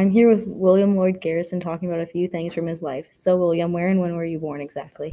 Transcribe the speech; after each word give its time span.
I'm 0.00 0.10
here 0.10 0.30
with 0.30 0.46
William 0.46 0.96
Lloyd 0.96 1.20
Garrison 1.20 1.60
talking 1.60 1.86
about 1.86 2.00
a 2.00 2.06
few 2.06 2.26
things 2.26 2.54
from 2.54 2.66
his 2.66 2.80
life. 2.80 3.06
So, 3.10 3.36
William, 3.36 3.70
where 3.70 3.88
and 3.88 4.00
when 4.00 4.16
were 4.16 4.24
you 4.24 4.38
born 4.38 4.62
exactly? 4.62 5.12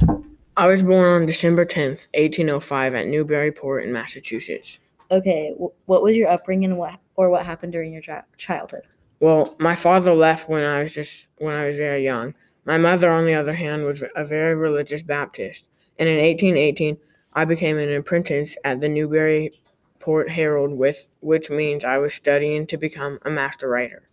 I 0.56 0.66
was 0.66 0.82
born 0.82 1.04
on 1.04 1.26
December 1.26 1.66
10th, 1.66 2.08
1805, 2.14 2.94
at 2.94 3.06
Newburyport 3.06 3.84
in 3.84 3.92
Massachusetts. 3.92 4.78
Okay, 5.10 5.52
wh- 5.60 5.86
what 5.86 6.02
was 6.02 6.16
your 6.16 6.30
upbringing 6.30 6.74
what, 6.76 6.98
or 7.16 7.28
what 7.28 7.44
happened 7.44 7.72
during 7.72 7.92
your 7.92 8.00
chi- 8.00 8.22
childhood? 8.38 8.80
Well, 9.20 9.56
my 9.58 9.74
father 9.74 10.14
left 10.14 10.48
when 10.48 10.64
I 10.64 10.84
was 10.84 10.94
just 10.94 11.26
when 11.36 11.54
I 11.54 11.66
was 11.66 11.76
very 11.76 12.02
young. 12.02 12.34
My 12.64 12.78
mother, 12.78 13.12
on 13.12 13.26
the 13.26 13.34
other 13.34 13.52
hand, 13.52 13.84
was 13.84 14.02
a 14.16 14.24
very 14.24 14.54
religious 14.54 15.02
Baptist, 15.02 15.66
and 15.98 16.08
in 16.08 16.16
1818, 16.16 16.96
I 17.34 17.44
became 17.44 17.76
an 17.76 17.92
apprentice 17.92 18.56
at 18.64 18.80
the 18.80 18.88
Newburyport 18.88 20.30
Herald, 20.30 20.72
with 20.72 21.10
which 21.20 21.50
means 21.50 21.84
I 21.84 21.98
was 21.98 22.14
studying 22.14 22.66
to 22.68 22.78
become 22.78 23.18
a 23.26 23.30
master 23.30 23.68
writer. 23.68 24.08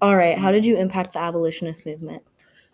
All 0.00 0.16
right, 0.16 0.38
how 0.38 0.50
did 0.52 0.64
you 0.66 0.76
impact 0.76 1.12
the 1.12 1.20
abolitionist 1.20 1.84
movement? 1.86 2.22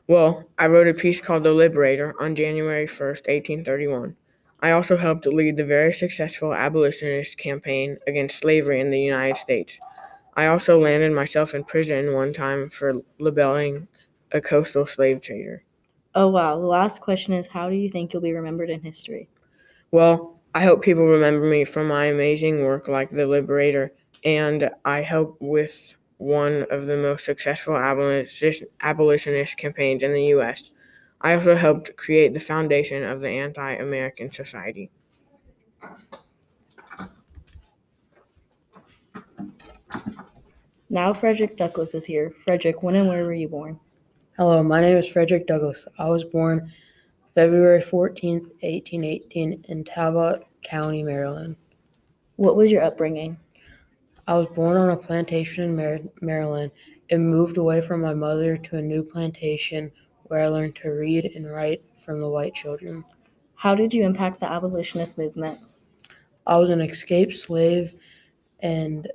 Well, 0.07 0.45
I 0.59 0.67
wrote 0.67 0.89
a 0.89 0.95
piece 0.95 1.21
called 1.21 1.45
The 1.45 1.53
Liberator 1.55 2.15
on 2.21 2.35
January 2.35 2.87
1st, 3.29 3.63
1831. 3.63 4.17
I 4.61 4.71
also 4.71 4.97
helped 4.97 5.27
lead 5.27 5.57
the 5.57 5.65
very 5.65 5.93
successful 5.93 6.55
abolitionist 6.55 7.37
campaign 7.39 7.99
against 8.07 8.39
slavery 8.39 8.81
in 8.81 8.91
the 8.91 9.01
United 9.01 9.37
States. 9.37 9.79
I 10.35 10.47
also 10.47 10.79
landed 10.81 11.13
myself 11.13 11.55
in 11.55 11.65
prison 11.65 12.13
one 12.15 12.33
time 12.33 12.71
for 12.71 13.03
libeling 13.19 13.89
a 14.33 14.41
coastal 14.41 14.87
slave 14.87 15.21
trader. 15.21 15.65
Oh, 16.15 16.29
wow. 16.29 16.59
The 16.59 16.67
last 16.67 17.01
question 17.01 17.33
is 17.35 17.49
How 17.49 17.69
do 17.71 17.77
you 17.77 17.91
think 17.91 18.13
you'll 18.13 18.23
be 18.23 18.33
remembered 18.33 18.71
in 18.71 18.83
history? 18.83 19.29
Well, 19.91 20.41
I 20.55 20.63
hope 20.65 20.83
people 20.83 21.07
remember 21.07 21.47
me 21.47 21.65
for 21.65 21.83
my 21.85 22.07
amazing 22.07 22.65
work 22.65 22.89
like 22.89 23.11
The 23.11 23.27
Liberator, 23.27 23.93
and 24.25 24.71
I 24.85 25.01
helped 25.03 25.41
with 25.41 25.95
one 26.19 26.65
of 26.71 26.87
the 26.87 26.97
most 26.97 27.25
successful 27.25 27.77
abolitionist, 27.77 28.65
abolitionist 28.81 29.57
campaigns 29.59 30.03
in 30.03 30.13
the 30.13 30.27
U.S. 30.27 30.71
I 31.21 31.35
also 31.35 31.57
helped 31.57 31.97
create 31.97 32.35
the 32.35 32.41
foundation 32.41 33.03
of 33.03 33.21
the 33.21 33.29
Anti 33.29 33.75
American 33.75 34.31
Society. 34.31 34.91
Now, 40.91 41.13
Frederick 41.13 41.57
Douglass 41.57 41.95
is 41.95 42.05
here. 42.05 42.33
Frederick, 42.45 42.83
when 42.83 42.95
and 42.95 43.09
where 43.09 43.25
were 43.25 43.35
you 43.35 43.49
born? 43.49 43.81
Hello, 44.37 44.63
my 44.63 44.81
name 44.81 44.97
is 44.97 45.09
Frederick 45.09 45.47
Douglass. 45.47 45.87
I 45.99 46.09
was 46.09 46.25
born 46.25 46.71
February 47.35 47.81
14th, 47.81 48.47
1818, 48.63 49.65
in 49.69 49.85
Talbot 49.85 50.47
County, 50.63 51.03
Maryland. 51.03 51.57
What 52.37 52.55
was 52.55 52.71
your 52.71 52.83
upbringing? 52.83 53.37
I 54.27 54.35
was 54.35 54.47
born 54.55 54.77
on 54.77 54.91
a 54.91 54.97
plantation 54.97 55.65
in 55.65 55.77
Mar- 55.77 56.11
Maryland 56.21 56.73
and 57.11 57.29
moved 57.31 57.57
away 57.59 57.81
from 57.81 58.01
my 58.01 58.15
mother 58.15 58.57
to 58.57 58.77
a 58.77 58.83
new 58.83 59.03
plantation 59.03 59.93
where 60.25 60.41
I 60.41 60.49
learned 60.49 60.77
to 60.77 60.89
read 60.91 61.27
and 61.27 61.51
write 61.51 61.83
from 61.97 62.21
the 62.21 62.29
white 62.29 62.55
children. 62.55 63.05
How 63.55 63.75
did 63.75 63.93
you 63.93 64.05
impact 64.05 64.41
the 64.41 64.51
abolitionist 64.51 65.19
movement? 65.19 65.59
I 66.47 66.59
was 66.59 66.71
an 66.71 66.81
escaped 66.81 67.35
slave 67.35 67.95
and 68.61 69.11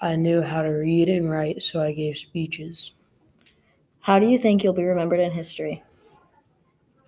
I 0.00 0.16
knew 0.16 0.42
how 0.42 0.62
to 0.62 0.68
read 0.70 1.08
and 1.08 1.30
write, 1.30 1.62
so 1.62 1.80
I 1.82 1.92
gave 1.92 2.16
speeches. 2.18 2.92
How 4.00 4.18
do 4.18 4.26
you 4.26 4.38
think 4.38 4.62
you'll 4.62 4.72
be 4.74 4.84
remembered 4.84 5.20
in 5.20 5.32
history? 5.32 5.82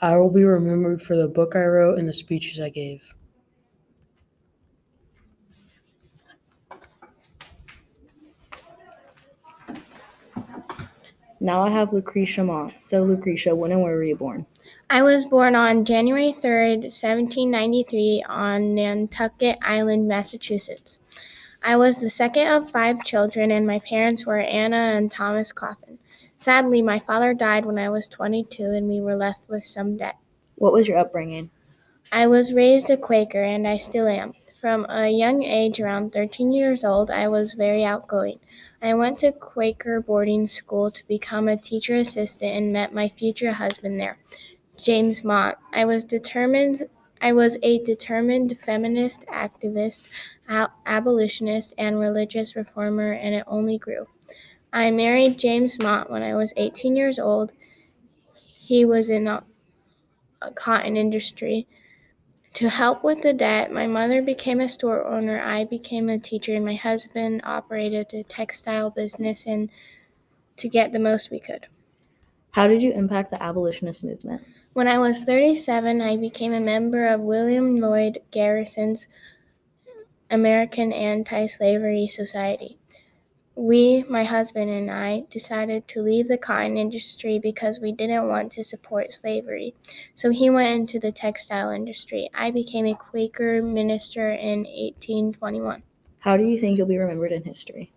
I 0.00 0.16
will 0.16 0.30
be 0.30 0.44
remembered 0.44 1.02
for 1.02 1.16
the 1.16 1.28
book 1.28 1.56
I 1.56 1.64
wrote 1.64 1.98
and 1.98 2.08
the 2.08 2.12
speeches 2.12 2.60
I 2.60 2.68
gave. 2.68 3.14
Now 11.46 11.62
I 11.62 11.70
have 11.70 11.92
Lucretia 11.92 12.42
Mott. 12.42 12.72
So, 12.78 13.04
Lucretia, 13.04 13.54
when 13.54 13.70
and 13.70 13.80
where 13.80 13.94
were 13.94 14.02
you 14.02 14.16
born? 14.16 14.46
I 14.90 15.04
was 15.04 15.24
born 15.24 15.54
on 15.54 15.84
January 15.84 16.34
3rd, 16.42 16.90
1793, 16.90 18.24
on 18.28 18.74
Nantucket 18.74 19.56
Island, 19.62 20.08
Massachusetts. 20.08 20.98
I 21.62 21.76
was 21.76 21.98
the 21.98 22.10
second 22.10 22.48
of 22.48 22.68
five 22.72 23.04
children, 23.04 23.52
and 23.52 23.64
my 23.64 23.78
parents 23.78 24.26
were 24.26 24.40
Anna 24.40 24.96
and 24.96 25.08
Thomas 25.08 25.52
Coffin. 25.52 26.00
Sadly, 26.36 26.82
my 26.82 26.98
father 26.98 27.32
died 27.32 27.64
when 27.64 27.78
I 27.78 27.90
was 27.90 28.08
22, 28.08 28.64
and 28.64 28.88
we 28.88 29.00
were 29.00 29.14
left 29.14 29.48
with 29.48 29.64
some 29.64 29.96
debt. 29.96 30.16
What 30.56 30.72
was 30.72 30.88
your 30.88 30.98
upbringing? 30.98 31.50
I 32.10 32.26
was 32.26 32.54
raised 32.54 32.90
a 32.90 32.96
Quaker, 32.96 33.44
and 33.44 33.68
I 33.68 33.76
still 33.76 34.08
am. 34.08 34.34
From 34.60 34.84
a 34.88 35.08
young 35.08 35.44
age, 35.44 35.78
around 35.78 36.12
13 36.12 36.50
years 36.50 36.84
old, 36.84 37.08
I 37.08 37.28
was 37.28 37.52
very 37.52 37.84
outgoing. 37.84 38.40
I 38.82 38.94
went 38.94 39.18
to 39.20 39.32
Quaker 39.32 40.00
boarding 40.00 40.46
school 40.48 40.90
to 40.90 41.06
become 41.08 41.48
a 41.48 41.56
teacher 41.56 41.94
assistant 41.94 42.52
and 42.54 42.72
met 42.72 42.94
my 42.94 43.08
future 43.08 43.52
husband 43.52 44.00
there, 44.00 44.18
James 44.78 45.24
Mott. 45.24 45.58
I 45.72 45.84
was 45.84 46.04
determined 46.04 46.88
I 47.20 47.32
was 47.32 47.58
a 47.62 47.78
determined 47.82 48.58
feminist 48.58 49.22
activist, 49.26 50.02
ab- 50.48 50.70
abolitionist, 50.86 51.72
and 51.78 51.98
religious 51.98 52.54
reformer, 52.54 53.12
and 53.12 53.34
it 53.34 53.44
only 53.46 53.78
grew. 53.78 54.08
I 54.72 54.90
married 54.90 55.38
James 55.38 55.78
Mott 55.82 56.10
when 56.10 56.22
I 56.22 56.34
was 56.34 56.52
18 56.56 56.96
years 56.96 57.18
old. 57.18 57.52
He 58.34 58.84
was 58.84 59.10
in 59.10 59.24
the 59.24 59.42
cotton 60.54 60.96
industry. 60.96 61.66
To 62.56 62.70
help 62.70 63.04
with 63.04 63.20
the 63.20 63.34
debt, 63.34 63.70
my 63.70 63.86
mother 63.86 64.22
became 64.22 64.60
a 64.60 64.68
store 64.70 65.06
owner, 65.06 65.38
I 65.38 65.64
became 65.64 66.08
a 66.08 66.18
teacher, 66.18 66.54
and 66.54 66.64
my 66.64 66.74
husband 66.74 67.42
operated 67.44 68.14
a 68.14 68.22
textile 68.22 68.88
business 68.88 69.44
and 69.46 69.68
to 70.56 70.66
get 70.66 70.90
the 70.90 70.98
most 70.98 71.30
we 71.30 71.38
could. 71.38 71.66
How 72.52 72.66
did 72.66 72.82
you 72.82 72.92
impact 72.92 73.30
the 73.30 73.42
abolitionist 73.42 74.02
movement? 74.02 74.42
When 74.72 74.88
I 74.88 74.96
was 74.96 75.22
37, 75.24 76.00
I 76.00 76.16
became 76.16 76.54
a 76.54 76.60
member 76.60 77.06
of 77.06 77.20
William 77.20 77.76
Lloyd 77.78 78.20
Garrison's 78.30 79.06
American 80.30 80.94
Anti 80.94 81.48
Slavery 81.48 82.08
Society. 82.08 82.78
We, 83.56 84.04
my 84.08 84.22
husband 84.22 84.70
and 84.70 84.90
I, 84.90 85.24
decided 85.30 85.88
to 85.88 86.02
leave 86.02 86.28
the 86.28 86.36
cotton 86.36 86.76
industry 86.76 87.38
because 87.38 87.80
we 87.80 87.90
didn't 87.90 88.28
want 88.28 88.52
to 88.52 88.62
support 88.62 89.12
slavery. 89.12 89.74
So 90.14 90.30
he 90.30 90.50
went 90.50 90.78
into 90.78 91.00
the 91.00 91.10
textile 91.10 91.70
industry. 91.70 92.28
I 92.34 92.50
became 92.50 92.86
a 92.86 92.94
Quaker 92.94 93.62
minister 93.62 94.30
in 94.30 94.64
1821. 94.64 95.82
How 96.18 96.36
do 96.36 96.44
you 96.44 96.60
think 96.60 96.76
you'll 96.76 96.86
be 96.86 96.98
remembered 96.98 97.32
in 97.32 97.44
history? 97.44 97.92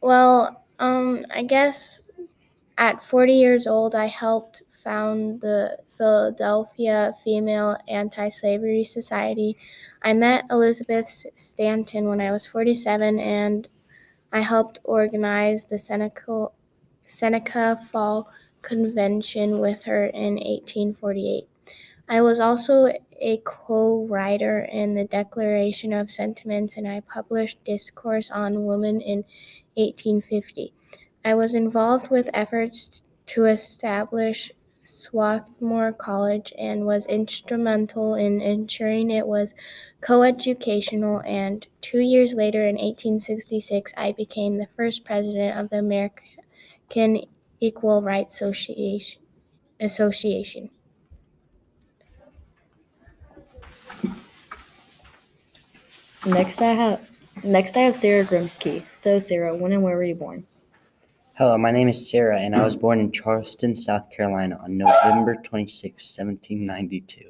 Well, 0.00 0.64
um, 0.78 1.26
I 1.30 1.42
guess 1.42 2.02
at 2.78 3.02
40 3.02 3.32
years 3.32 3.66
old, 3.66 3.94
I 3.94 4.06
helped 4.06 4.62
found 4.84 5.40
the 5.40 5.78
Philadelphia 5.96 7.14
Female 7.24 7.76
Anti 7.88 8.28
Slavery 8.28 8.84
Society. 8.84 9.56
I 10.02 10.12
met 10.12 10.44
Elizabeth 10.50 11.26
Stanton 11.34 12.08
when 12.08 12.20
I 12.20 12.30
was 12.30 12.46
47, 12.46 13.18
and 13.18 13.68
I 14.34 14.40
helped 14.40 14.80
organize 14.82 15.66
the 15.66 15.78
Seneca, 15.78 16.48
Seneca 17.04 17.78
Fall 17.92 18.28
Convention 18.62 19.60
with 19.60 19.84
her 19.84 20.06
in 20.06 20.34
1848. 20.34 21.46
I 22.08 22.20
was 22.20 22.40
also 22.40 22.92
a 23.20 23.36
co 23.44 24.06
writer 24.06 24.68
in 24.72 24.94
the 24.94 25.04
Declaration 25.04 25.92
of 25.92 26.10
Sentiments, 26.10 26.76
and 26.76 26.88
I 26.88 26.98
published 26.98 27.62
Discourse 27.62 28.28
on 28.28 28.64
Women 28.64 29.00
in 29.00 29.18
1850. 29.76 30.74
I 31.24 31.34
was 31.36 31.54
involved 31.54 32.10
with 32.10 32.28
efforts 32.34 33.04
to 33.26 33.46
establish 33.46 34.50
Swarthmore 34.84 35.92
College 35.92 36.52
and 36.58 36.86
was 36.86 37.06
instrumental 37.06 38.14
in 38.14 38.40
ensuring 38.40 39.10
it 39.10 39.26
was 39.26 39.54
coeducational. 40.00 41.22
And 41.26 41.66
two 41.80 42.00
years 42.00 42.34
later, 42.34 42.60
in 42.66 42.76
1866, 42.76 43.92
I 43.96 44.12
became 44.12 44.58
the 44.58 44.66
first 44.66 45.04
president 45.04 45.58
of 45.58 45.70
the 45.70 45.78
American 45.78 47.22
Equal 47.60 48.02
Rights 48.02 48.34
Association. 48.34 49.20
Association. 49.80 50.70
Next, 56.26 56.62
I 56.62 56.72
have 56.72 57.10
next 57.42 57.76
I 57.76 57.80
have 57.80 57.96
Sarah 57.96 58.24
Grimke. 58.24 58.84
So, 58.90 59.18
Sarah, 59.18 59.54
when 59.54 59.72
and 59.72 59.82
where 59.82 59.96
were 59.96 60.04
you 60.04 60.14
born? 60.14 60.46
Hello, 61.36 61.58
my 61.58 61.72
name 61.72 61.88
is 61.88 62.08
Sarah, 62.08 62.38
and 62.38 62.54
I 62.54 62.62
was 62.62 62.76
born 62.76 63.00
in 63.00 63.10
Charleston, 63.10 63.74
South 63.74 64.08
Carolina 64.08 64.56
on 64.62 64.78
November 64.78 65.34
26, 65.34 66.16
1792. 66.16 67.24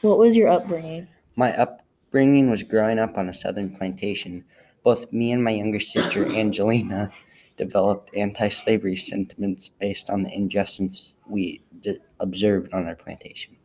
What 0.00 0.16
was 0.16 0.34
your 0.34 0.48
upbringing? 0.48 1.08
My 1.36 1.54
upbringing 1.58 2.48
was 2.48 2.62
growing 2.62 2.98
up 2.98 3.18
on 3.18 3.28
a 3.28 3.34
southern 3.34 3.76
plantation. 3.76 4.46
Both 4.82 5.12
me 5.12 5.30
and 5.30 5.44
my 5.44 5.50
younger 5.50 5.78
sister, 5.78 6.24
Angelina, 6.34 7.12
developed 7.58 8.16
anti 8.16 8.48
slavery 8.48 8.96
sentiments 8.96 9.68
based 9.68 10.08
on 10.08 10.22
the 10.22 10.34
injustice 10.34 11.16
we 11.28 11.60
d- 11.82 11.98
observed 12.20 12.72
on 12.72 12.86
our 12.86 12.96
plantation. 12.96 13.58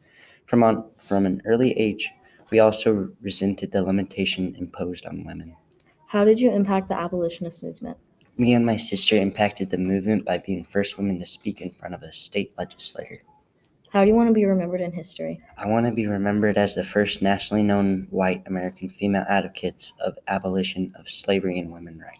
From, 0.48 0.62
on, 0.62 0.90
from 0.98 1.26
an 1.26 1.42
early 1.46 1.72
age, 1.80 2.12
we 2.52 2.60
also 2.60 3.10
resented 3.22 3.72
the 3.72 3.82
limitation 3.82 4.56
imposed 4.58 5.06
on 5.06 5.24
women. 5.24 5.56
How 6.13 6.24
did 6.24 6.39
you 6.39 6.51
impact 6.51 6.89
the 6.89 6.95
abolitionist 6.95 7.63
movement? 7.63 7.98
Me 8.38 8.54
and 8.54 8.63
my 8.63 8.77
sister 8.77 9.15
impacted 9.15 9.71
the 9.71 9.80
movement 9.80 10.25
by 10.25 10.38
being 10.38 10.63
first 10.63 10.95
women 10.95 11.18
to 11.18 11.25
speak 11.25 11.60
in 11.60 11.71
front 11.71 11.95
of 11.95 12.04
a 12.04 12.13
state 12.13 12.54
legislator. 12.56 13.24
How 13.89 14.04
do 14.04 14.10
you 14.10 14.15
want 14.15 14.27
to 14.27 14.33
be 14.33 14.45
remembered 14.45 14.81
in 14.81 14.92
history? 14.92 15.42
I 15.57 15.65
want 15.65 15.88
to 15.88 15.92
be 15.92 16.06
remembered 16.06 16.56
as 16.56 16.75
the 16.75 16.83
first 16.83 17.24
nationally 17.24 17.63
known 17.63 18.06
white 18.12 18.44
American 18.45 18.92
female 18.92 19.25
advocates 19.27 19.92
of 20.01 20.15
abolition 20.27 20.94
of 21.00 21.10
slavery 21.10 21.57
and 21.57 21.74
women's 21.74 22.00
rights. 22.00 22.19